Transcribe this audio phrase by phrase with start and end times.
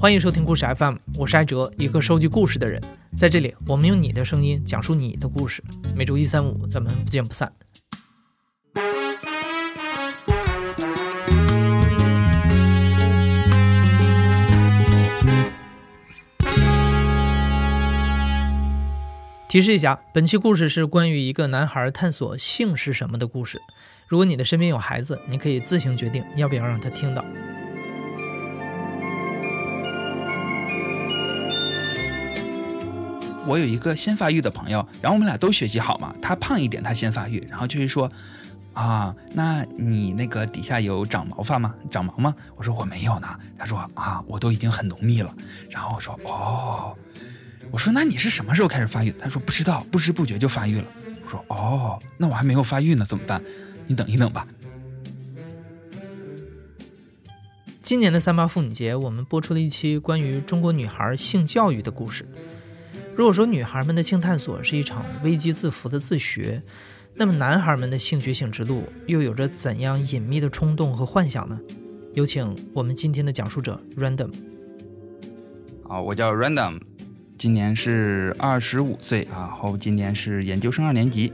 [0.00, 2.80] 欢迎收听故事 FM，我是艾哲，一个收集故事的人。
[3.18, 5.62] 在这里，我们用你的声音讲述你的故事。
[5.94, 7.52] 每周一、三、五，咱们不见不散。
[19.50, 23.60] 提示一下，本期故事是关于一个男孩探索性是什么的故事。
[24.08, 27.22] 如果你的身边有孩子，你可以自行决定要不要让他听到。
[33.46, 36.14] 我有一个先发育的朋友，然后我们俩都学习好嘛。
[36.20, 38.10] 他胖一点，他先发育，然后就会说
[38.74, 41.74] ：“啊，那你那个底下有长毛发吗？
[41.90, 45.34] 长毛吗？”我说：“我没有呢。”他说：“啊，我都已经很浓密了。”
[45.70, 46.94] 然后我说：“哦。”
[47.72, 50.84] 我说：“那你是什么时候开始发育？”他说：“不知道，不知不觉就发育了。”
[51.24, 53.42] 我说：“哦，那我还没有发育呢，怎么办？
[53.86, 54.46] 你等一等吧。”
[57.80, 62.28] 今年的三八妇女节，我们播出了一期关于中国女孩性教育的故事。
[63.20, 66.62] 如果说女孩们的性探索是一场危机自负的自学，
[67.12, 71.60] 那么男孩们的性觉醒之路又有着怎样隐秘的冲动和幻想呢？
[72.14, 74.30] 有请我们今天的讲述者 Random。
[75.86, 76.80] 啊，我叫 Random，
[77.36, 81.30] 今年是二十五岁啊，后今年是研究生二年级。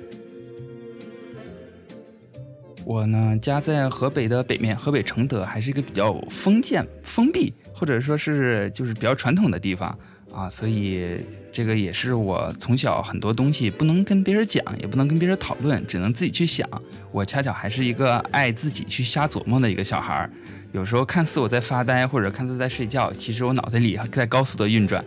[2.85, 9.97] 我呢家在河北的北面，河北承德还是一个比较封建、封闭，或者说是就是比较传统的地方
[10.37, 11.17] 啊，所以。
[11.53, 16.69] 这个也是我从小很多东西不能跟别人讲，也不能跟别人讨论，只能自己去想。
[17.11, 20.31] 我恰巧还是一个爱自己去瞎琢磨的一个小孩儿。
[20.73, 25.03] 有时候看似我在发呆，或者看似在睡觉，其实我脑子里在高速的运转。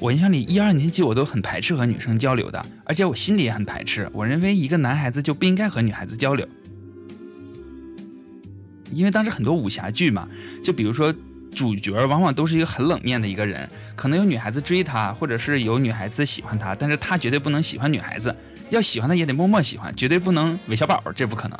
[0.00, 4.08] 我印象里一二年级我都很排斥和女生交流的，而且我心里也很排斥。
[4.14, 6.48] 我认为一个男孩子就不应该和女孩子交流，
[8.92, 10.26] 因为当时很多武侠剧嘛，
[10.64, 11.14] 就比如说。
[11.56, 13.66] 主角往往都是一个很冷面的一个人，
[13.96, 18.36] 可能有女孩子追他，或者是有女孩子喜欢他，但是他绝对不能喜欢女孩子，
[18.68, 21.58] 要喜欢他也得默默喜欢，绝对不能韦小宝，这不可能。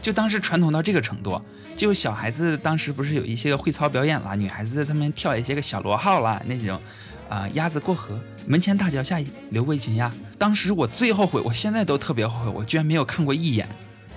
[0.00, 1.40] 就当时传统到这个程度，
[1.76, 6.80] 就小孩子当时不是有一些个会操表演啦，女孩子在上面跳一些个小螺号啦，那种，
[7.28, 8.16] 啊，鸭子过河，
[8.46, 9.18] 门前大桥下
[9.50, 10.08] 流过一群鸭。
[10.38, 13.68] 当时我最后悔，我现在都特别后悔，我居然没有看过一眼。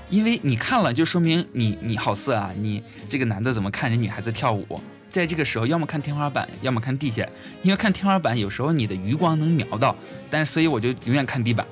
[0.10, 2.52] 因为你看了，就说明你你好色啊！
[2.58, 4.66] 你这个男的怎么看人女孩子跳舞？
[5.10, 7.28] 在这个时候，要么看天花板，要么看地下。
[7.62, 9.96] 因为看天花板有时候你的余光能瞄到，
[10.30, 11.66] 但是所以我就永远看地板，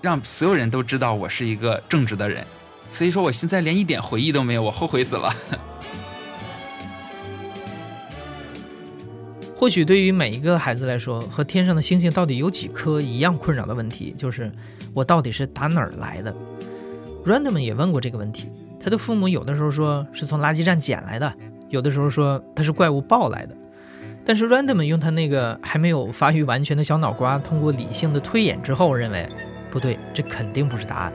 [0.00, 2.44] 让所有人都知道我是一个正直的人。
[2.90, 5.32] 所以说我现在连一点回忆都没有，我后悔死了。
[9.54, 14.52] 或许对于每一个孩子来说，和天上的星星到底有几颗一样困扰的问题，就是
[14.92, 16.34] 我到底是打哪儿来的
[17.26, 18.48] ？Random 也问过这个问题，
[18.78, 21.34] 他的父母有的时候说是从垃圾站捡来的，
[21.68, 23.56] 有的时候说他是怪物抱来的。
[24.24, 29.28] 但是 Random 用他那个还没有发育完全的小脑瓜，通过理性的推演之后，认为
[29.70, 31.12] 不对，这肯定不是答案。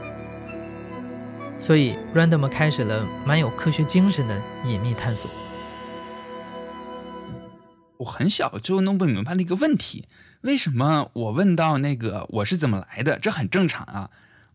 [1.58, 5.30] 所以 Random 开始了蛮有科学精神的隐秘探索。
[7.98, 10.06] 我很小就弄不明白那个问题，
[10.40, 14.10] 为什么我问到那个我是怎么来的，这很正常啊。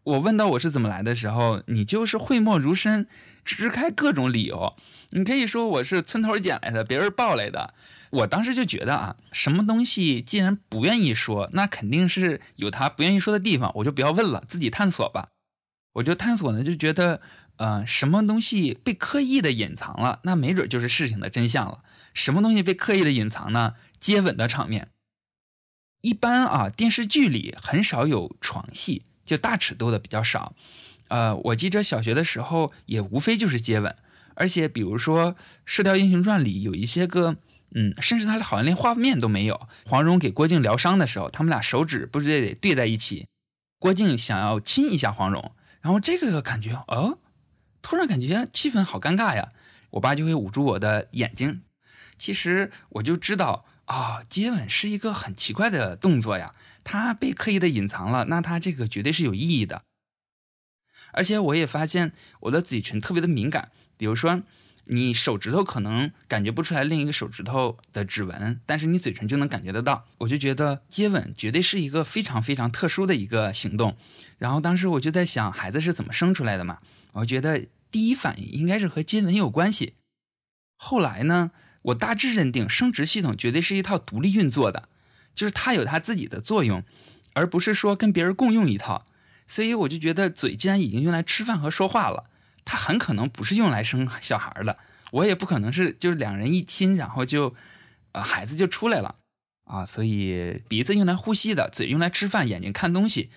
[0.07, 3.07] 我问到我是怎么来的时候，你就是讳莫如深，
[3.43, 4.73] 支开各种理由。
[5.09, 7.73] 你可以说我是村头捡来的，别人抱来的。
[8.11, 15.27] 我当时就觉得啊，什么东西既然不愿意说，那肯定是有他不愿意说的地方，我就不要问了，自己探索吧。
[15.95, 17.19] 我就探索呢，就觉得，
[17.57, 21.83] 呃，什么东西被刻意的隐藏了，那没准就是事情的真相了。
[22.13, 23.75] 什么东西被刻意的隐藏呢？
[23.99, 24.87] 接吻的场面，
[25.99, 29.03] 一般啊，电视剧里很少有床戏。
[29.27, 30.55] 就大尺度的比较少，
[31.09, 33.95] 呃，我记着小学的时候也无非就是接吻，
[34.33, 35.33] 而且比如说
[35.65, 37.35] 《射雕英雄传》里有一些个，
[37.75, 39.67] 嗯，甚至他好像连画面都没有。
[39.85, 43.27] 黄蓉给郭靖疗伤的时候，他们俩手指不是得对在一起，
[43.77, 45.51] 郭靖想要亲一下黄蓉，
[45.81, 47.19] 然后这个感觉，哦，
[47.81, 49.49] 突然感觉气氛好尴尬呀，
[49.91, 51.61] 我爸就会捂住我的眼睛，
[52.17, 56.53] 其实我就知道啊，接吻是一个很奇怪的动作呀。
[56.89, 59.81] 它被刻意的隐藏了，那它这个绝对是有意义的。
[61.11, 62.13] 而且我也发现
[62.43, 64.41] 我的嘴唇特别的敏感，比如说
[64.85, 70.05] 你手指头可能感觉不出来另一个手指头的指纹，但是你嘴唇就能感觉得到。
[70.19, 73.97] 我就觉得接吻绝对是一个非常非常特殊的一个行动。
[74.37, 76.77] 然后当时我就在想，孩子是怎么生出来的嘛？
[77.11, 79.95] 我觉得第一反应应该是和接吻有关系。
[80.77, 81.51] 后来呢，
[81.81, 84.87] 我大致认定生殖系统绝对是一套独立运作的。
[85.37, 86.83] 就是它有它自己的作用，
[87.33, 89.05] 而不是说跟别人共用一套。
[89.45, 92.25] 所以我就觉得，嘴既然已经用来吃饭和说话了，
[92.65, 94.75] 它很可能不是用来生小孩的。
[95.11, 97.53] 我也不可能是就是两人一亲，然后就，
[98.13, 99.15] 呃，孩子就出来了
[99.65, 99.85] 啊。
[99.85, 103.29] 所以鼻子用来呼吸的，嘴用来吃饭，眼睛看东西。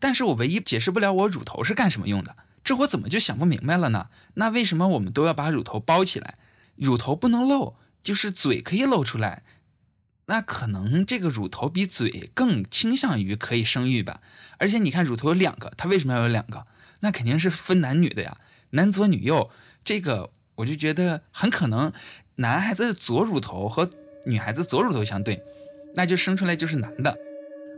[0.00, 2.34] 但是我唯一解释不了我乳头是干什么用的，
[2.64, 4.06] 这我怎么就想不明白了呢？
[4.34, 6.34] 那为什么我们都要把乳头包起来？
[6.74, 9.42] 乳头不能露，就是嘴可以露出来。
[10.26, 14.20] 那可能这个乳头比嘴更倾向于可以生育吧？
[14.58, 16.64] 而且你看乳头有两个，它为什么要有两个？
[17.00, 18.36] 那肯定是分男女的呀，
[18.70, 19.50] 男左女右。
[19.84, 21.92] 这个我就觉得很可能，
[22.36, 23.90] 男孩子的左乳头和
[24.24, 25.42] 女孩子左乳头相对，
[25.96, 27.18] 那就生出来就是男的，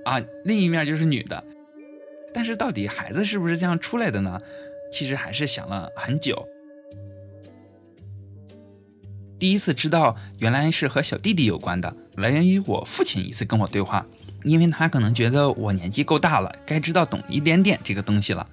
[0.05, 1.43] 啊，另一面就是女的。
[2.35, 4.39] 但是到底孩子是不是这样出来的呢？
[4.93, 6.47] 其实还是想了很久。
[9.39, 14.07] 第一次知道原来是和小弟弟有关的，来源于我父亲一次跟我对话，
[14.45, 18.47] 因为他可能觉得我年纪够大了，该知道懂一点点这个东西了。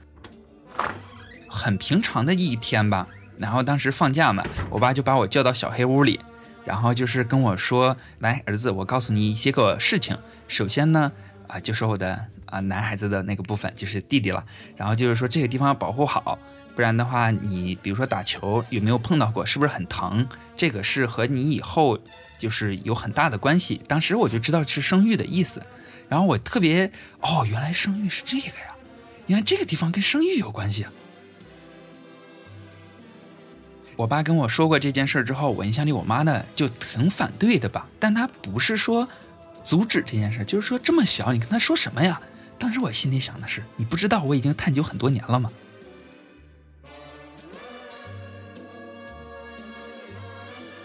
[1.47, 3.07] 很平常的一天吧，
[3.37, 6.19] 然后当时放假嘛，我爸就把我叫到小黑屋里，
[6.65, 10.17] 然后就是跟我说：“来，儿子，我告诉你一些个事情。
[10.47, 11.11] 首先呢，
[11.47, 14.43] 啊，就说我的啊男孩子的那个部分就是弟弟了，
[14.75, 16.39] 然后就是说这个地方要保护好，
[16.75, 20.27] 不然的话，你比如说打球有没有碰到过，是不是很疼？
[20.55, 21.99] 这个是和你以后
[22.39, 23.81] 就是有很大的关系。
[23.87, 25.61] 当时我就知道是生育的意思，
[26.07, 28.75] 然后我特别哦，原来生育是这个呀，
[29.27, 30.91] 原来这个地方跟生育有关系啊。”
[33.97, 39.07] 我爸跟我说过这件事之后，我印象里我妈呢就挺反对的吧，但她不是说
[39.63, 42.19] 阻止这件事，就是说这么小你跟她说什么呀？
[42.57, 45.51] 当时我心里想的是，你不知道我已经探究很多年了吗？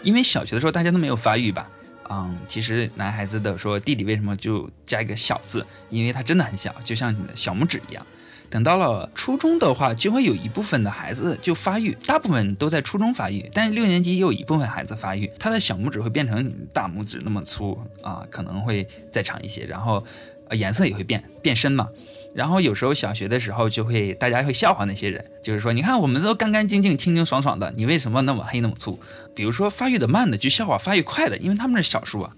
[0.03, 1.69] 因为小学的时候大家都没有发育吧，
[2.09, 8.05] 嗯，其实男孩子的说弟弟为什么就加一个小字，因为他真的很小，就像你的小拇指一样。
[8.49, 20.01] 等到了初中的话，就会有一部分的孩子就发育，大部分都在初中发育，但六年级也有一部分孩子发育，他的小拇指会变成你大拇指那么粗啊，可能会再长一些，然后，
[20.49, 21.89] 呃，颜色也会变变深嘛。
[22.35, 28.99] 然后有时候小学的时候就会大家会笑话那些人，就是说你看我们都干干净净、清清爽爽的，你为什么那么黑那么粗？
[29.33, 32.29] 比如说发育的慢的就笑话发育快的，因为他们是小数啊。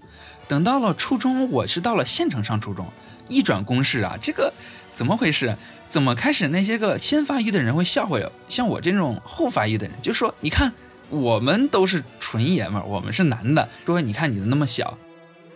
[0.48, 2.86] 等到了初中，我是到了县城上初中，
[3.28, 4.52] 一转公式啊，这个
[4.94, 5.54] 怎么回事？
[5.88, 6.48] 怎么开始？
[6.48, 8.18] 那些个先发育的人会笑话
[8.48, 10.72] 像我这种后发育的人，就说：“你看，
[11.08, 14.96] 我们都是纯爷们儿，我们是男的。”说：“你看你的那么小。”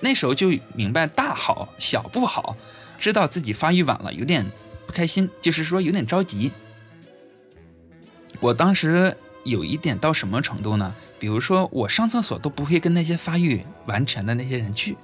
[0.00, 2.56] 那时候就明白大好小不好，
[2.98, 4.44] 知道自己发育晚了，有点
[4.86, 6.52] 不开心，就是说有点着急。
[8.40, 10.94] 我当时有一点到什么程度呢？
[11.18, 14.96] 比如说我上厕所都不会跟那些发育完全的那些人去。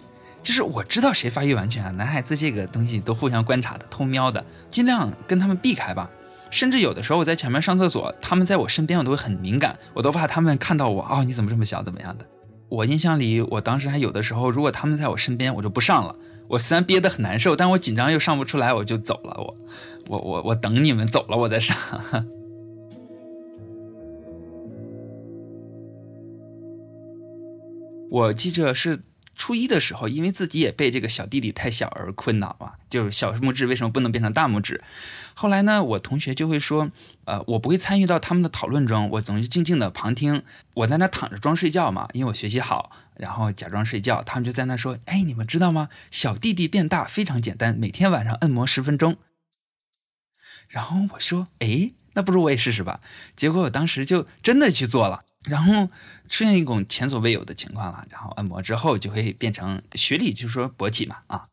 [0.42, 6.10] 就是我知道谁发育完全啊，男孩子这个东西都互相观察的、偷瞄的，尽量跟他们避开吧。
[6.50, 12.24] 甚至有的时候我在前面上厕所，他们在我身边，我都会很敏感，我都怕他们看到我哦，你怎么这么小，怎么样的？
[12.70, 16.16] 我印象里，我当时还有的时候，如果他们在我身边，我就不上了。
[16.48, 19.36] 我虽然憋得很难受，但我紧张又上不出来，我就走了。
[19.38, 19.56] 我，
[20.08, 21.76] 我，我，我等你们走了，我再上。
[28.10, 29.00] 我记着是。
[29.40, 34.82] 初一的时候，因为自己也被这个小弟弟太小而困扰啊，就是小拇指为什么不能变成大拇指？
[35.32, 36.90] 后来呢，我同学就会说，
[37.24, 40.42] 呃，我不会参与到他们的讨论中，我总是静静的旁听。
[40.74, 44.22] 我在那躺着装睡觉嘛，因为我学习好，然后假装睡觉。
[44.22, 45.88] 他们就在那说，哎，你们知道吗？
[46.10, 49.16] 小弟弟变大非常简单，每天晚上按摩十分钟。
[50.70, 53.00] 然后我说，哎，那不如我也试试吧。
[53.34, 55.24] 结果我当时就真的去做了。
[55.44, 55.86] 然后
[56.28, 61.46] 出现一种前所未有的情况了，然后按摩之后就会变成学理，就是说勃起嘛啊。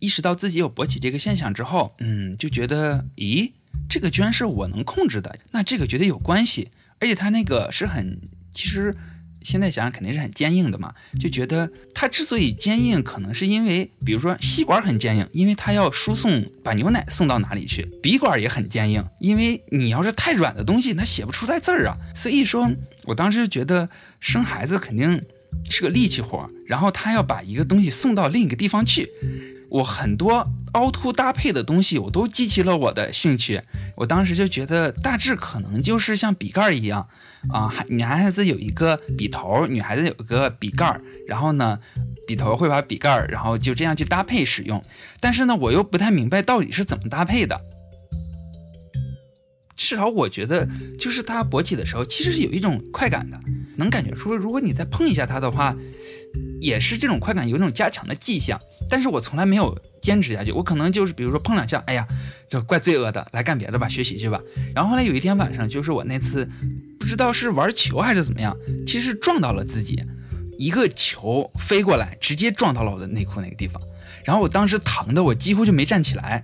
[0.00, 3.52] 意识到自己有勃起这个现象之后，嗯，就觉得，咦，
[3.88, 8.20] 这个居然是我能控制的，那这个绝对有关系，而且它那个是很，
[8.50, 8.92] 其实。
[9.44, 21.96] 现在想想肯定是很坚硬的嘛，就觉得它之所以坚硬，可能是因为，比如说吸管很坚硬，因为它要输送把牛奶送到哪里去；笔管也很坚硬，因为你要是太软的东西，它写不出来字儿啊。
[22.14, 22.70] 所以说
[23.04, 23.88] 我当时觉得
[24.20, 25.22] 生孩子肯定
[25.68, 29.08] 是个力气活，然后他要把一个东西送到另一个地方去。
[29.72, 33.58] 我很多凹凸搭配的东西，我都激起了我的兴趣。
[33.96, 37.08] 我当时就觉得，大致可能就是像笔盖儿一样，
[37.50, 41.78] 啊，男孩子有一个笔头，女孩子有一个笔盖儿然后呢，
[42.26, 44.82] 笔头会把笔盖儿然后就这样去搭配使用。
[45.20, 47.58] 但是呢，我又不太明白到底是怎么搭配的。
[49.74, 53.40] 至少我觉得，就是它勃起的时候，其实是有一种快感的，
[53.76, 55.74] 能感觉出，如果你再碰一下它的话。
[56.60, 60.52] 也是这种快感有一种加强的迹象，但是我从来没有坚持下去。
[60.52, 62.06] 我可能就是比如说碰两下，哎呀，
[62.48, 64.40] 就怪罪恶的，来干别的吧，学习去吧。
[64.74, 66.48] 然后后来有一天晚上，就是我那次
[66.98, 70.02] 不知道是玩球还是怎么样，其实撞到了自己，
[70.58, 73.82] 一个球飞过来，直接撞到了我的内裤那个地方，
[74.24, 76.42] 然后我当时疼的我几乎就没站起来。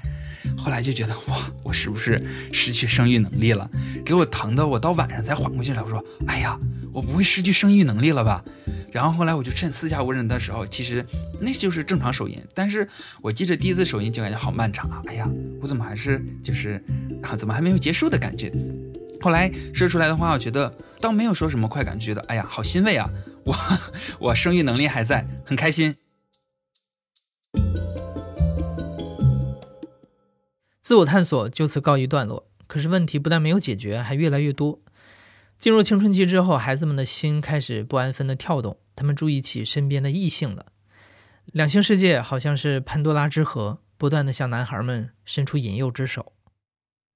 [0.57, 2.21] 后来就觉得哇，我是不是
[2.52, 3.71] 失去生育能力了？
[4.04, 5.83] 给我疼的，我到晚上才缓过劲来。
[5.83, 6.59] 我说，哎呀，
[6.92, 8.42] 我不会失去生育能力了吧？
[8.99, 11.07] 然后后来我就趁四下无人的时候，其实
[11.40, 12.37] 那就是正常手淫。
[12.52, 12.88] 但是
[13.23, 15.00] 我记着第一次手淫就感觉好漫长啊！
[15.07, 16.85] 哎呀，我怎么还是就是
[17.23, 18.52] 啊，怎么还没有结束的感觉？
[19.21, 20.69] 后来射出来的话，我觉得
[21.00, 23.09] 倒没有说什么快感，觉得哎呀好欣慰啊！
[23.45, 23.57] 我
[24.19, 25.95] 我生育能力还在，很开心。
[30.83, 32.49] 自我探索就此告一段落。
[32.67, 34.81] 可是问题不但没有解决，还越来越多。
[35.59, 40.67] 进入青春期之后，孩子们的心开始不安分的跳动，他们注意起身边的异性了。
[41.47, 46.33] 两性世界好像是潘多拉之盒，不断的向男孩们伸出引诱之手。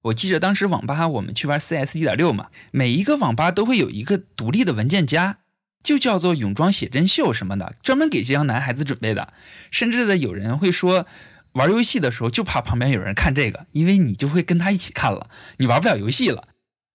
[0.01, 5.37] 我记得当时网吧我们去玩 CS 一点六嘛，每一个网吧都会有一个独立的文件夹，
[5.81, 9.29] 就叫做泳装写真秀什么的，专门给这样男孩子准备的。
[9.71, 11.07] 甚至的有人会说。
[11.53, 16.45] 玩游戏的时候就怕旁边有人看这个，因为你就会跟他一起看了，你玩不了游戏了。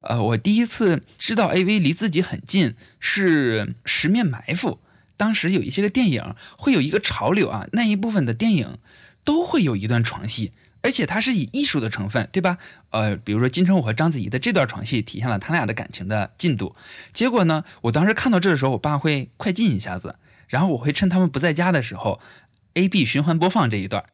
[0.00, 4.71] 呃，我第一次知道 AV 离自己很近是《十面埋伏》，
[5.17, 8.78] 当时有一些个电影会有一个潮流啊，那一部分的电影
[9.25, 10.52] 都会有一段床戏，
[10.83, 12.59] 而且它是以艺术的成分，对吧？
[12.90, 16.76] 呃，比如说金城武和章子怡的这段床戏体现了他俩的感情的进度。
[17.12, 20.14] 结果呢，我当时看到这的时候，我爸会快进一下子，
[20.47, 22.21] 然后我会趁他们不在家的时候
[22.75, 24.05] ，A B 循环播放这一段。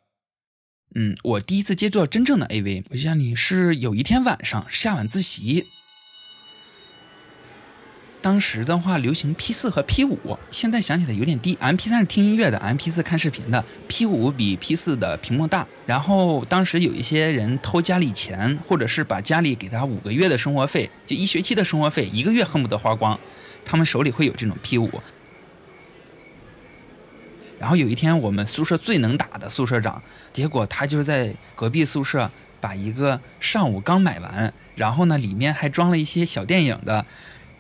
[0.95, 5.65] 嗯，我第一次接触到真正的 AV，我想你是有一天晚上下晚自习，
[8.23, 11.57] 当时的话流行 P 四和 P 五，现在想起来有点低。
[11.61, 15.67] M P 三是听音乐的，M P 四看视频的，P 五比 P 四的屏幕大。
[15.85, 23.19] 然后当时有一些人偷家里钱，或者是把家里给他五个月的生活费，就一学期的生活费，一个月恨不得花光，
[23.65, 24.89] 他们手里会有这种 P 五。
[27.65, 30.03] 然后有一天，我们宿舍最能打的宿舍长，
[30.35, 32.31] 结果他就是在隔壁宿舍
[32.61, 37.07] 把一个上午刚买完，然后呢里面还装了一些小电影的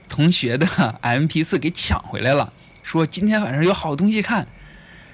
[0.06, 0.66] 同学的
[1.00, 4.46] M P 四给抢回来了，说今天晚上有好东西看，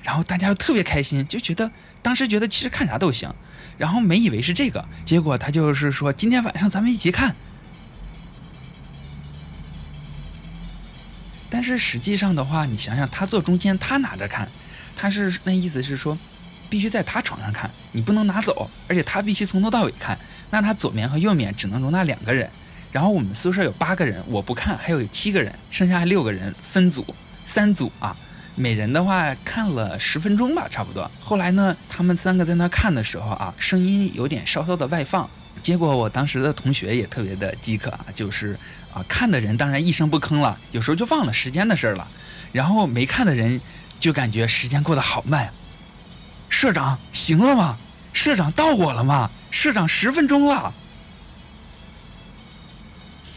[0.02, 1.70] 然后大家特别开心，就觉得
[2.02, 3.32] 当时觉得其实看啥都行，
[3.78, 7.36] 然后没以为是这个，结果他就是说今天晚上咱们一起看，
[11.48, 14.48] 但是实际上的话，你想想他坐中间，他拿着看。
[14.94, 16.18] 他是那意思是说，
[16.68, 20.18] 必须在他床上看，你不能拿走，而且他必须从头到尾看。
[20.50, 22.50] 那他左面和右面只能容纳两个人，
[22.92, 27.04] 然后我们宿舍有八个人，我不看，还有七个人，剩下六个人分组，
[27.44, 28.16] 三组啊，
[28.56, 31.08] 每人的话看了十分钟吧，差不多。
[31.20, 35.28] 后来呢，他们三个在那看的时候啊，声音有点稍稍的外放，
[35.62, 38.58] 结果我当时的同学也特别的饥渴啊，就是
[38.92, 42.08] 啊，看的人当然一声不吭了，有时候就忘了时间的事儿了，
[42.52, 43.60] 然后没看的人。
[44.00, 45.52] 就感觉时间过得好慢啊，
[46.48, 47.78] 社长行了吗？
[48.12, 49.30] 社长到我了吗？
[49.52, 50.74] 社长十分钟了。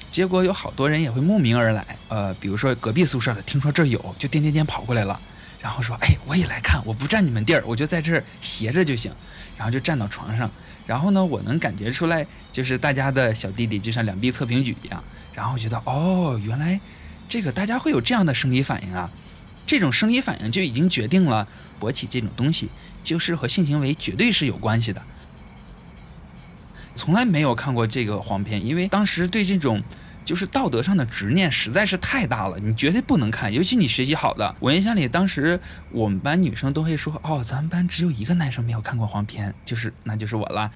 [0.10, 5.20] 结果有好多人也会慕名而来，呃，比如说隔壁宿舍的，听说这有，就颠颠颠跑过来了，
[5.60, 9.12] 然后说：“哎，我也来看，我不占你们地儿，我就在这儿斜着就行。”
[9.58, 10.50] 然后就站到床上，
[10.88, 15.03] 然后呢，我能感觉出来，就是大家的小弟弟就像两臂测评举一样，
[15.34, 16.79] 然后觉得哦，原来
[17.29, 19.10] 这个大家会有这样的生理反应啊。
[19.74, 21.48] 这种生理反应就已经决定了
[21.80, 22.70] 勃起这种东西
[23.03, 25.01] 就是和性行为绝对是有关系的。
[26.94, 29.82] 从来没有看过这个黄片，因为当时对这种
[30.24, 34.56] 就是道德上的执念实在是太大了，你绝对不能看，尤其你学习好的。
[34.60, 35.60] 我印象里，当时
[35.92, 40.72] 我们班女生都会说：“哦，咱们班只有一个男生没有看过黄片，就是那就是我了。”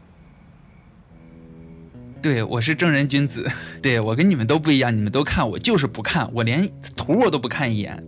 [2.19, 3.47] 对，我是正人君子，
[3.79, 8.03] 对我跟你们都不一样，你们都看，我就是不看，我连图我都不看一眼。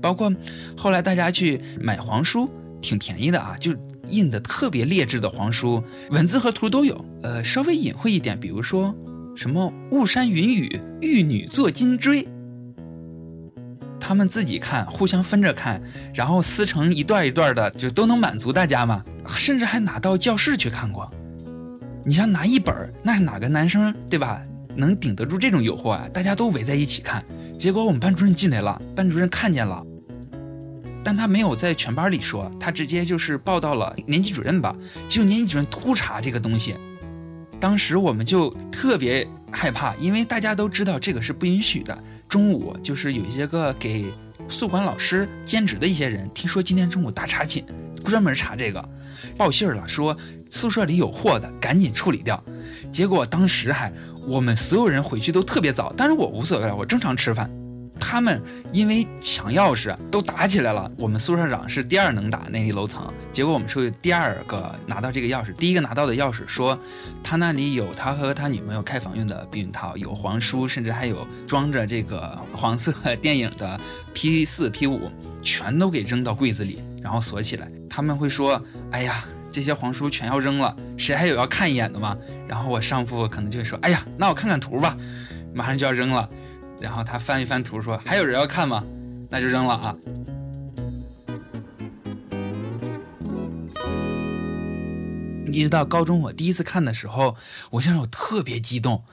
[0.00, 0.32] 包括
[0.76, 2.48] 后来大家去买黄书，
[2.80, 3.74] 挺便宜的啊，就
[4.08, 7.04] 印的特别劣质的黄书，文字和图都有。
[7.22, 8.94] 呃，稍微隐晦一点，比如说
[9.36, 12.26] 什么雾山云雨，玉女坐金锥，
[14.00, 15.80] 他们自己看，互相分着看，
[16.14, 19.04] 然后撕成一段一段的，就都能满足大家嘛。
[19.28, 21.08] 甚至还拿到教室去看过。
[22.04, 24.42] 你像拿一本，那哪个男生对吧？
[24.76, 26.08] 能顶得住这种诱惑啊？
[26.12, 27.22] 大家都围在一起看，
[27.58, 29.84] 结果我们班主任进来了，班主任看见了。
[31.02, 34.74] 但他没有在全班里说，他直接就是报到了年级主任吧。
[35.08, 36.74] 就年级主任突查这个东西，
[37.58, 41.96] 当时我们就特别害怕，因为大家都知道这个是不允许的。
[42.28, 44.06] 中午就是有一些个给
[44.48, 47.64] 宿管老师兼职的一些人，听说今天中午大查寝，
[48.04, 48.88] 专门查这个，
[49.36, 50.16] 报信儿了，说
[50.48, 52.42] 宿舍里有货的，赶紧处理掉。
[52.92, 53.92] 结果当时还
[54.26, 57.50] 我们所有人回去都特别早，但是我无所谓了，我正常吃饭。
[58.00, 58.42] 他们
[58.72, 60.90] 因为抢钥匙都打起来了。
[60.96, 65.52] 我们宿舍长是第二能打那一楼层，结果我们属于第二个拿到这个钥匙。
[65.52, 66.76] 第一个拿到的钥匙说，
[67.22, 73.78] 他那里有他和他女朋友开房用的避孕套，有黄书，甚至还有装着这个黄色电影的
[74.14, 75.10] P 四 P 五，
[75.42, 77.68] 全都给扔到柜子里，然后锁起来。
[77.88, 82.16] 他们会说：“哎呀，这些黄书全要扔了，谁还有要看一眼的吗？”
[82.48, 84.96] 然后我上铺可能就会说：“哎呀，那我看看图吧，
[85.52, 86.28] 马上就要扔了。”
[86.80, 88.82] 然后他翻一翻图，说：“还有人要看吗？
[89.28, 89.96] 那就扔了啊。”
[95.52, 97.36] 一直到高中，我第一次看的时候，
[97.70, 99.04] 我想我特别激动。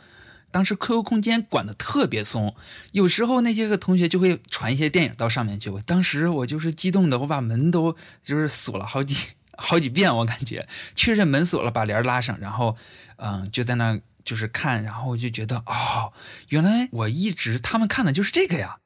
[0.49, 2.55] 当时 QQ 空间管的特别松，
[2.93, 5.69] 有时候那些个同学就会传一些电影到上面去。
[5.69, 9.15] 我当时我就是激动的，我把门都就是锁了好几
[9.57, 12.75] 好几遍，我感觉确认门锁了，把帘拉上，然后
[13.17, 13.99] 嗯，就在那。
[14.27, 16.11] 就是看，然后我就觉得，哦，
[16.49, 18.79] 原来我一直他们看的就是这个呀，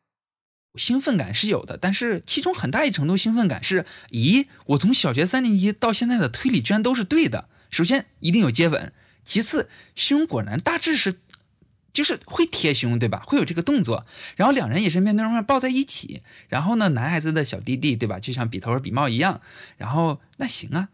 [0.76, 7.50] 兴奋感是有的，但是其中很大一程度兴奋感是，咦，我从小学三年级到现在的推理居然都是对的。
[7.72, 8.94] 首先一定有接吻，
[9.24, 11.16] 其次胸果然大致是，
[11.92, 13.24] 就是会贴胸，对吧？
[13.26, 14.06] 会有这个动作，
[14.36, 18.20] 然后两人也是面对面抱在一起，然后呢，男孩子的小弟弟，对吧？
[18.20, 19.42] 就像笔头和笔帽一样，
[19.78, 20.90] 然后那行啊，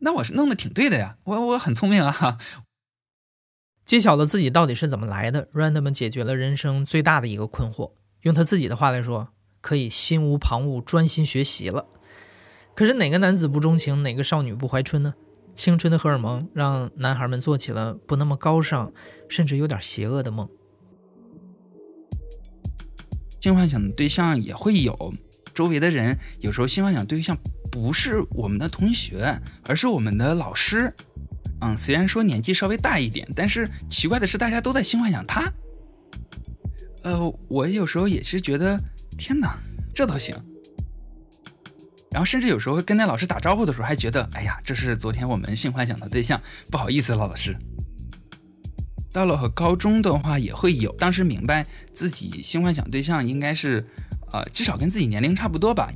[0.00, 2.38] 那我是弄得挺对的呀，我我很聪明啊。
[3.86, 7.92] 揭晓了自己到底是怎么来的，Random 解决了人生最大的一个困惑。
[8.22, 9.28] 用他自己的话来说，
[9.60, 11.86] 可以心无旁骛，专心学习了。
[12.74, 15.14] 可是哪个男子不钟情，哪个少女不怀春呢？
[15.54, 18.92] 青春的荷尔蒙让男孩们做起了不那么高尚，
[19.28, 20.48] 甚至有点邪恶的梦。
[23.40, 25.14] 性幻想的对象也会有，
[25.54, 27.38] 周围的人有时候性幻想对象
[27.70, 30.92] 不是我们的同学，而是我们的老师。
[31.60, 35.50] 嗯，虽然说年纪稍微大一点，但是奇怪的是，大家都在性幻想他。
[37.02, 38.78] 呃，我有时候也是觉得，
[39.16, 39.56] 天哪，
[39.94, 40.34] 这都行。
[42.10, 46.40] 然后甚至有时候跟那老师打招呼的时候，还觉得，哎呀，这是昨天我们性幻想的对象，
[46.70, 47.56] 不好意思，老老师。
[49.12, 53.82] 到了高中的话也会有，当时明白自己性幻想对象应该是，
[54.32, 55.90] 呃，至少跟自己年龄差不多吧，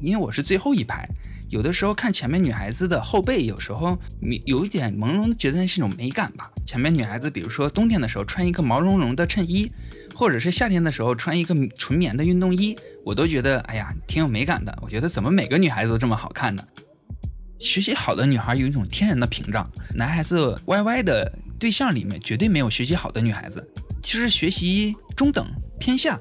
[0.00, 1.08] 因为我是最后一排。
[1.50, 3.98] 有的时候看前面女孩子的后背，有时候
[4.44, 6.50] 有一点朦胧的觉得那是一种美感吧。
[6.66, 9.70] 前面女孩子，比如说冬天的时候穿一个毛茸茸的衬衣，
[10.14, 14.78] 或者是夏天的时候穿一个纯棉的运动衣，我都觉得哎呀挺有美感的。
[14.82, 16.62] 我觉得怎么每个女孩子都这么好看呢？
[17.58, 23.66] 学习好的女孩有一种天然的屏障，男孩子 YY 的对象里面绝对没有学习好的女孩子，
[24.02, 25.46] 其实学习中等
[25.80, 26.20] 偏下。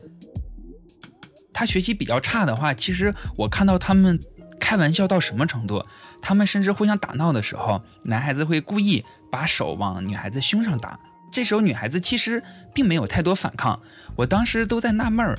[1.52, 4.18] 她学习比较差的话，其实我看到他们。
[4.60, 5.86] 开玩笑到什么程度？
[6.22, 11.00] 他们甚至互相打闹的时候，男孩子会故意把手往女孩子胸上打。
[11.32, 12.44] 这时候女孩子其实
[12.74, 13.80] 并没有太多反抗。
[14.16, 15.38] 我当时都在纳闷儿，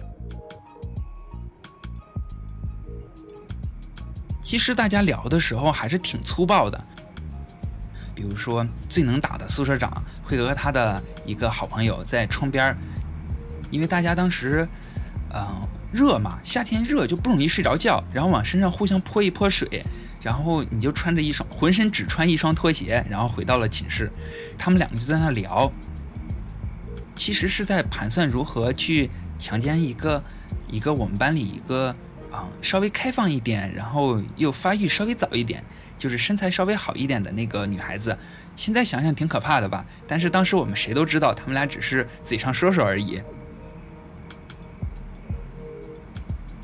[4.41, 6.81] 其实大家聊的时候还是挺粗暴的。
[8.15, 12.77] 比如说，最能打的宿舍长会和他的一个好朋友在窗边
[13.71, 14.67] 因为大家当时，
[15.35, 15.69] 嗯。
[15.93, 19.83] 热嘛，夏天热就不容易睡着觉，然后往身上互相泼一泼水，
[20.23, 24.11] 然后你就穿着一双浑身只穿一双拖鞋，然后回到了寝室，
[24.59, 25.73] 他们两个就在那聊，
[27.15, 30.23] 其实是在盘算如何去强奸一个
[30.71, 31.95] 一个我们班里一个
[32.31, 35.65] 啊稍微开放一点，然后又发育稍微早一点，
[35.97, 38.17] 就是身材稍微好一点的那个女孩子。
[38.57, 39.85] 现在想想挺可怕的吧？
[40.07, 43.23] 但是当时我们谁都知道，他们俩只是嘴上说说而已。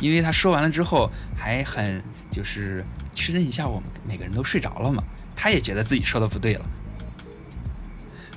[0.01, 5.03] 因为他说完了之后，还很就是确认一下我们每个人都睡着了嘛，
[5.35, 6.67] 他也觉得自己说的不对了。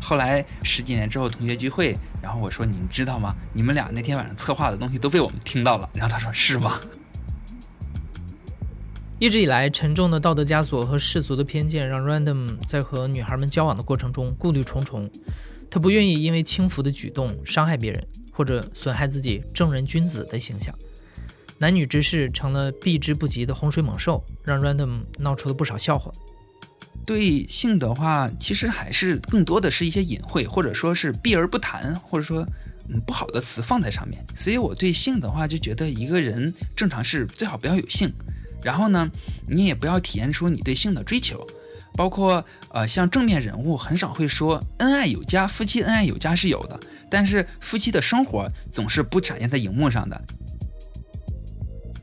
[0.02, 3.36] 后来十几年之后同学聚会，然后我说：“你知道吗？
[3.54, 6.80] 你们俩那天晚上策划的东西都被我们听到了。”然后他说：“是吗？”
[9.20, 15.10] 一直以来，沉重的道德枷锁和世俗的偏见让 Random 在和女孩们交往的过程中顾虑重重。
[15.70, 20.74] 他不愿意因为轻浮的举动伤害别人，或者损害自己正人君子的形象。
[21.60, 26.12] 男女之事成了避之不及的洪水猛兽，让 Random 闹出了不少笑话。
[27.06, 32.46] 对性的话，其实还是更多的是一些隐晦，或者说是避而不谈，或者说
[32.89, 34.24] 嗯不好的词放在上面。
[34.36, 38.12] 所以我对性的话，就觉得一个人正常是最好不要有性，
[38.62, 39.10] 然后呢，
[39.48, 41.46] 你也不要体验出你对性的追求。
[41.96, 50.22] 包括呃，像正面人物很少会说恩爱有加，夫妻恩爱有加是有的，但是夫妻的生活总是不展现在荧幕上的。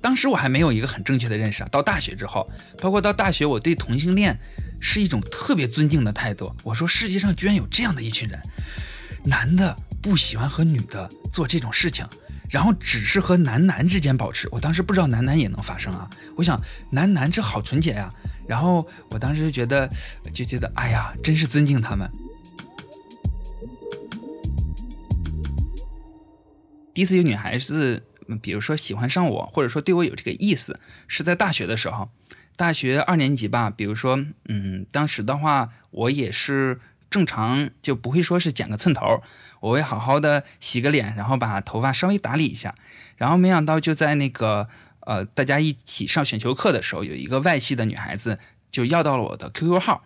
[0.05, 2.47] 当时我还没有一个很正确的认识啊，到大学之后，
[2.79, 4.39] 包括到大学，我对同性恋
[4.79, 6.55] 是一种特别尊敬的态度。
[6.63, 8.39] 我说世界上居然有这样的一群人，
[9.25, 12.07] 男的不喜欢和女的做这种事情，
[12.51, 14.47] 然后只是和男男之间保持。
[14.53, 18.13] 我当时不知道男男也能发生啊，我想男男这好纯洁呀。
[18.47, 19.89] 然后我当时就觉得，
[20.35, 22.07] 就觉得，哎呀，真是尊敬他们。
[26.93, 28.01] 第一次有女孩子，
[28.41, 32.11] 比如说喜欢上我，或者说对我有这个意思，是在大学的时候，
[32.57, 33.71] 大学二年级吧。
[33.71, 39.23] 比如说，嗯，当时的话，我也是正常，就不会说是剪个寸头，
[39.61, 42.75] 我会好好的洗个脸，然后把头发稍微打理一下。
[43.17, 44.69] 然后没想到就在那个。
[45.07, 48.39] 呃，大家一起上选修课的时候，有一个外系的女孩子
[48.71, 50.03] 就要到了我的 QQ 号，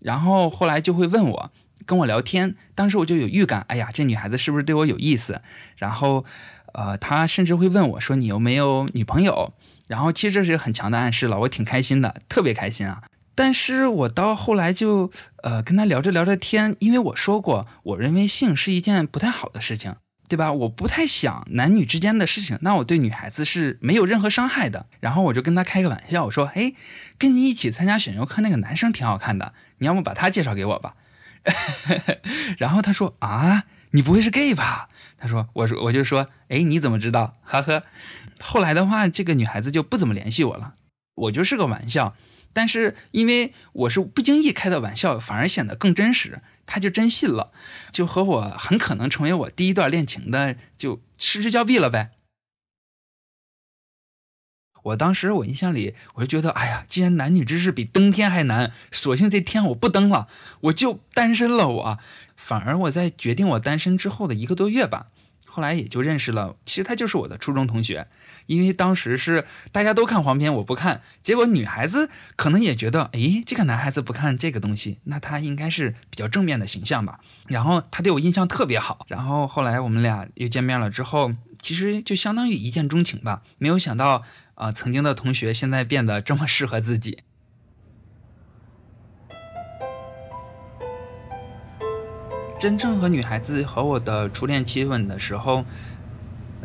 [0.00, 1.50] 然后后来就会问我，
[1.86, 2.54] 跟我聊天。
[2.74, 5.40] 当时我就有预感，哎呀，这女孩子是不是对我有意思？
[5.78, 6.26] 然后，
[6.74, 9.52] 呃，他甚至会问我说：“你有没有女朋友？”
[9.86, 13.02] 然后其实这是很强的暗示了，我挺开心的，特别开心啊。
[13.34, 15.10] 但是我到后来就，
[15.42, 19.96] 呃，跟他聊着聊着天，因为我说过，我认为性是一件不太好的事情。
[20.28, 20.52] 对吧？
[20.52, 24.84] 我不太想男女之间的事情，那我对女孩子是没有任何伤害的。
[25.00, 26.74] 然后我就跟他开个玩笑，我说：“哎，
[27.16, 30.96] 跟你一起参加选修课那个男生挺好看的，你要不把他介绍给我吧？”
[32.58, 37.82] 然后他说：“啊，你不会是 gay 吧？”他说：“我说我就说，哎，你怎么知道？”呵呵。
[38.40, 40.74] 后来的话，这个女孩子就不怎么联系我了。
[41.14, 42.14] 我就是个玩笑，
[42.52, 46.38] 但是因为我是不经意开的玩笑，反而显得更真实。
[46.64, 47.50] 他就真信了，
[47.90, 52.10] 就和我很可能成为我第一段恋情的，就失之交臂了呗。
[54.88, 60.28] 我当时我印象里，我就觉得，哎呀，既然男女之事比登天还难，索性这天我不登了，
[60.62, 61.68] 我就单身了。
[61.68, 61.98] 我
[62.36, 65.06] 反而我在决定我单身之后的一个多月吧。
[65.50, 68.06] 后来也就认识了，其实他就是我的初中同学，
[68.46, 77.18] 因为当时是大家都看黄片，我不看，结果女孩子可能也觉得，诶，这个男孩子不看这个东西，那他应该是比较正面的形象吧。
[77.48, 83.42] 然后他对我印象特别好，然后后来我们俩又见面了之后，其实就相当于一见钟情吧。
[83.56, 84.22] 没有想到
[84.58, 87.22] 啊，曾经的同学现在变得这么适合自己。
[92.58, 95.64] 真正和女孩子和我的初恋接吻的时候，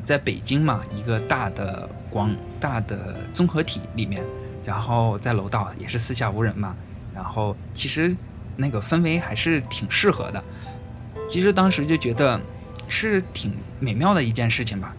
[0.03, 4.23] 在北京嘛，一个大的广大的综合体里面，
[4.65, 6.75] 然后在楼道也是四下无人嘛，
[7.13, 8.17] 然后其实
[8.57, 10.43] 那个氛围还是挺适合的。
[11.29, 12.41] 其实当时就觉得
[12.87, 14.95] 是挺美妙的一件事情吧。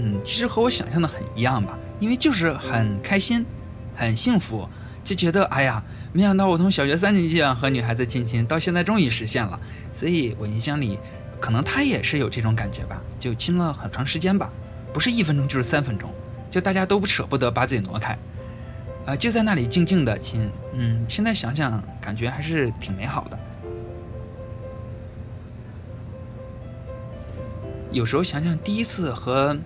[0.00, 3.44] 嗯，其实和我想象的很一样吧，因为就是很开心，
[3.94, 4.66] 很幸福，
[5.04, 5.82] 就觉得哎呀。
[6.12, 9.60] 没想到我从小学三年级就和女孩子亲亲，到现在终于实现了。
[9.92, 10.98] 所以我印象里，
[11.38, 14.50] 可能他也是有这种感觉吧，就亲了很长时间吧，
[14.92, 16.12] 不是一分钟就是三分钟，
[16.50, 18.18] 就大家都不舍不得把嘴挪开，
[19.06, 20.50] 啊，就在那里静静的亲。
[20.72, 23.38] 嗯，现在想想，感觉还是挺美好的。
[27.92, 29.56] 有时候想想第一次和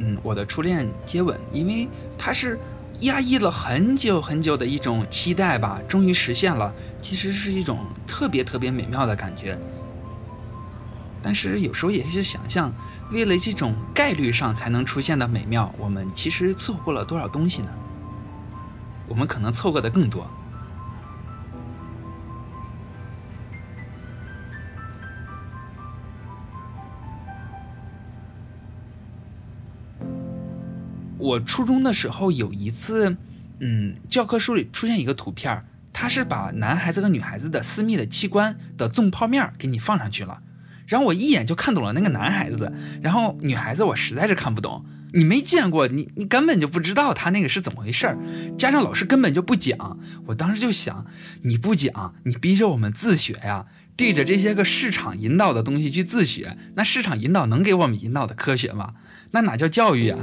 [0.00, 2.58] 嗯我的初恋接吻，因为它是。
[3.02, 6.70] 压抑了很久很久的一种期待吧，终于实现了。
[7.00, 9.58] 其实是一种特别特别美妙的感觉。
[11.22, 12.70] 但是有时候也是想象，
[13.10, 17.68] 为了这种概率上才能出现的美妙，我们其实错过了多少东西呢？
[19.08, 20.28] 我们可能错过的更多。
[31.30, 33.16] 我初中的时候有一次，
[33.60, 35.62] 嗯，教科书里出现一个图片，
[35.92, 40.40] 他是把男孩子和女孩子的私密的器官的纵剖面给你放上去了，
[40.86, 48.18] 然后我一眼就看懂了那个男孩子，然后女孩子我实在是看不懂，你没见过，你你根本就不知道他那个是怎么回事儿，
[48.58, 51.06] 加上老师根本就不讲，我当时就想，
[51.42, 58.94] 你不讲，你逼着我们自学呀，对着这些个市场引导的东西去自学，那市场引导能给我们引导的科学吗？
[59.30, 60.18] 那哪叫教育啊？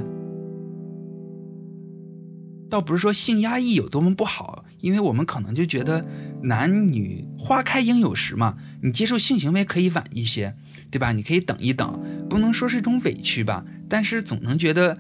[2.69, 6.05] 倒不是说性压抑有多么不好，因为我们可能就觉得
[6.43, 10.55] 男女花开应有时嘛，你接受性行为可以晚一些，
[10.91, 11.11] 对吧？
[11.11, 14.97] 你可以等一等，不能说是一种委屈吧，但是总能觉得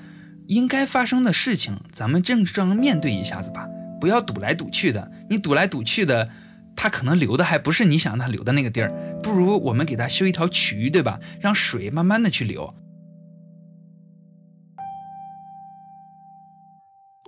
[0.47, 3.67] 应该发生的事情，咱们正正面对一下子吧，
[3.99, 5.11] 不要赌来赌去的。
[5.29, 6.29] 你赌来赌去的，
[6.75, 8.89] 他可能流的还不是你想让他流的那个地儿，
[9.21, 11.19] 不如我们给他修一条渠，对吧？
[11.41, 12.73] 让水慢慢的去流。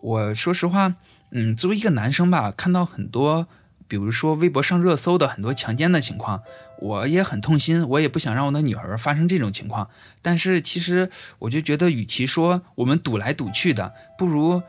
[0.01, 0.95] 我说实话，
[1.31, 3.47] 嗯，作为一个男生吧，看到很多，
[3.87, 6.41] 比如说微博上热搜的很多强奸的情况，
[6.79, 9.89] 我也很痛心，我也不想让我的女儿发生这种情况。
[10.21, 11.09] 但是其实
[11.39, 14.61] 我就觉得，与其说我们赌来赌去的，不如，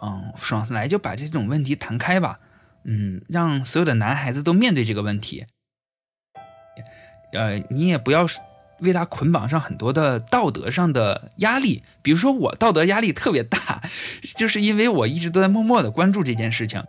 [0.00, 2.40] 嗯，爽来就把这种问题谈开吧，
[2.84, 5.46] 嗯，让所有的男孩子都面对这个问题。
[7.34, 8.26] 呃，你也不要
[8.80, 13.82] 为他捆绑上很多的道德上的压力，比如说我道德压力特别大，
[14.36, 16.84] 就是因为我一直都在默默的关注这件事情。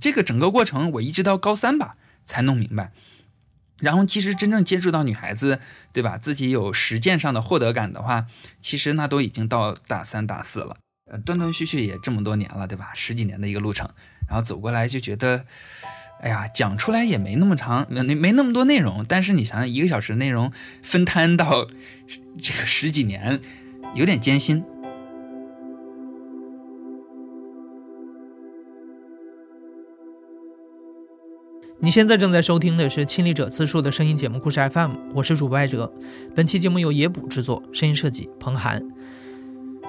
[0.00, 2.92] 这个整个过程我一直到高三吧才弄明白，
[3.78, 5.60] 然后其实真正接触到女孩子，
[5.92, 6.18] 对吧？
[6.18, 8.26] 自己有实践上的获得感的话，
[8.60, 10.76] 其实那都已经到大三大四了，
[11.10, 12.90] 呃，断断续续也这么多年了，对吧？
[12.94, 13.88] 十几年的一个路程，
[14.28, 15.46] 然后走过来就觉得。
[16.20, 19.04] 哎呀，讲出来也没那么长，没没那么多内容。
[19.06, 20.50] 但是你想想，一个小时内容
[20.82, 21.66] 分摊到
[22.42, 23.40] 这个十几年，
[23.94, 24.64] 有点艰辛。
[31.78, 35.92] 你现在正在收听的是《亲历者自述》的声音节目故事 FM，我是主播艾哲。
[36.34, 38.82] 本期节目由野捕制作，声音设计彭涵。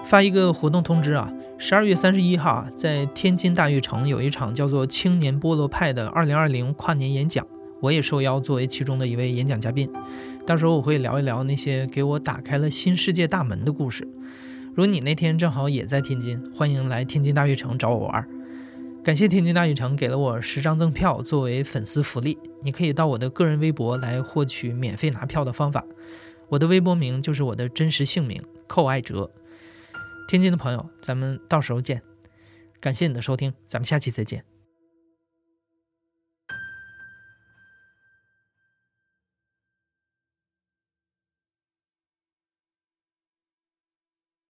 [0.03, 1.31] 发一个活动通知啊！
[1.59, 7.45] 十二月三十一号，在天津大悦城有一场叫做“青年菠萝派”的二零二零跨年演讲，
[7.81, 9.91] 我也受邀作为其中的一位演讲嘉宾。
[10.45, 14.07] 到时候我会聊一聊那些给我打开了新世界大门的故事。
[14.69, 18.27] 如果你那天正好也在天津，欢迎来天津大悦城找我玩。
[19.03, 25.83] 感谢天津大悦城给了我十张赠票作为粉丝福利，你可以到我的个人微博来获取免费拿票的方法。
[26.49, 29.31] 我的微博名就是我的真实姓名寇爱哲。
[30.27, 32.03] 天津的朋友，咱们到时候见。
[32.79, 34.43] 感谢你的收听，咱们下期再见。